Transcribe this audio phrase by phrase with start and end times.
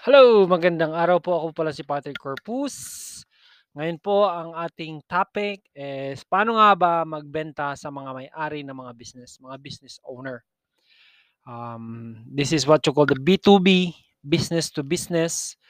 [0.00, 1.36] Hello, magandang araw po.
[1.36, 2.72] Ako pala si Patrick Corpus.
[3.76, 8.96] Ngayon po ang ating topic is paano nga ba magbenta sa mga may-ari ng mga
[8.96, 10.40] business, mga business owner.
[11.44, 13.92] Um, this is what you call the B2B,
[14.24, 15.60] business to business.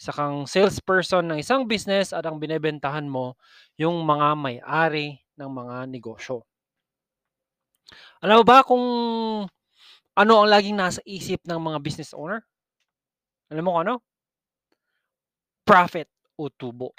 [0.00, 3.36] Sa kang salesperson ng isang business at ang binebentahan mo
[3.76, 6.48] yung mga may-ari ng mga negosyo.
[8.24, 8.86] Alam mo ba kung
[10.16, 12.48] ano ang laging nasa isip ng mga business owner?
[13.52, 13.94] Alam mo ano?
[15.64, 16.92] Profit o tubo.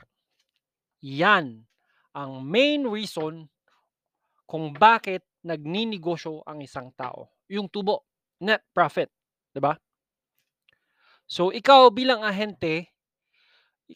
[1.05, 1.65] Yan
[2.15, 3.45] ang main reason
[4.47, 7.29] kung bakit nagninegosyo ang isang tao.
[7.51, 8.07] Yung tubo,
[8.41, 9.11] net profit,
[9.53, 9.75] 'di ba?
[11.25, 12.93] So ikaw bilang ahente,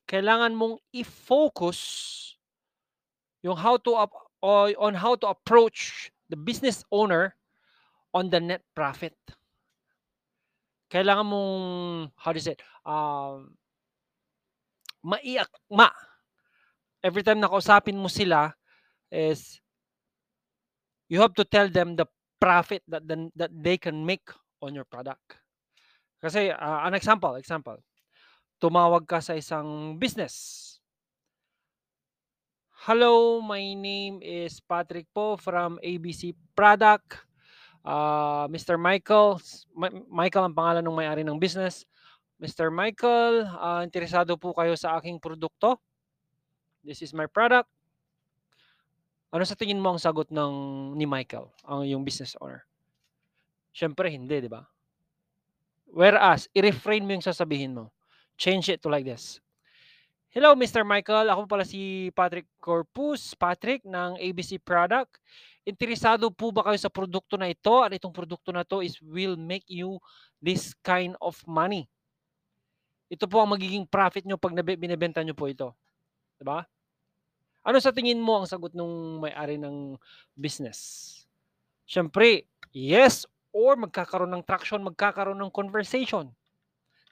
[0.06, 1.80] kailangan mong i-focus
[3.42, 7.36] yung how to up- on how to approach the business owner
[8.14, 9.16] on the net profit.
[10.90, 11.66] Kailangan mong
[12.18, 12.62] how do you say it?
[12.82, 13.54] Um,
[15.06, 15.94] maiak ma
[17.06, 18.52] every time na kausapin mo sila
[19.14, 19.62] is
[21.08, 22.06] you have to tell them the
[22.42, 24.30] profit that the, that they can make
[24.62, 25.40] on your product.
[26.20, 27.78] Kasi ah, an example, example.
[28.59, 30.76] Tumawag ka sa isang business.
[32.88, 37.28] Hello, my name is Patrick po from ABC Product.
[37.83, 38.75] Ah, Mr.
[38.75, 39.39] Michael,
[40.11, 41.88] Michael ang pangalan ng may-ari ng business.
[42.39, 42.72] Mr.
[42.72, 45.80] Michael, ah, interesado po kayo sa aking produkto?
[46.83, 47.67] This is my product.
[49.30, 50.53] Ano sa tingin mo ang sagot ng
[50.97, 52.66] ni Michael, ang yung business owner?
[53.75, 54.66] Siyempre hindi, di ba?
[55.89, 57.94] Whereas, i-refrain mo yung sasabihin mo.
[58.39, 59.41] Change it to like this.
[60.30, 60.85] Hello, Mr.
[60.85, 61.25] Michael.
[61.33, 63.33] Ako pala si Patrick Corpus.
[63.33, 65.09] Patrick ng ABC Product.
[65.66, 67.81] Interesado po ba kayo sa produkto na ito?
[67.81, 69.97] At itong produkto na to is will make you
[70.38, 71.89] this kind of money.
[73.09, 75.73] Ito po ang magiging profit nyo pag binebenta nyo po ito.
[76.38, 76.61] Diba?
[77.66, 79.97] Ano sa tingin mo ang sagot ng may-ari ng
[80.38, 81.09] business?
[81.89, 86.29] Siyempre, yes or magkakaroon ng traction, magkakaroon ng conversation.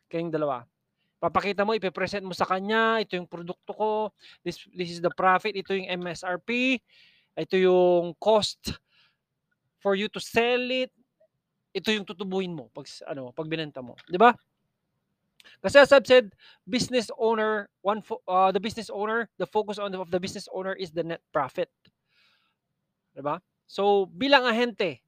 [0.06, 0.70] Kayong dalawa.
[1.18, 3.92] Papakita mo, ipipresent mo sa kanya, ito yung produkto ko,
[4.46, 6.78] this, this is the profit, ito yung MSRP,
[7.34, 8.78] ito yung cost
[9.82, 10.94] for you to sell it,
[11.74, 13.98] ito yung tutubuhin mo pag, ano, pag binenta mo.
[14.06, 14.34] Di ba?
[15.62, 16.34] Kasi as I've said,
[16.70, 20.74] business owner, one uh, the business owner, the focus on the, of the business owner
[20.74, 21.70] is the net profit.
[23.18, 23.42] Diba?
[23.66, 25.02] So, bilang ahente,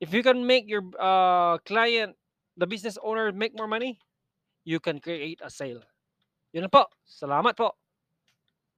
[0.00, 2.16] if you can make your uh, client,
[2.56, 4.00] the business owner, make more money,
[4.64, 5.82] you can create a sale.
[6.52, 6.86] Yun po.
[7.06, 7.74] Salamat po.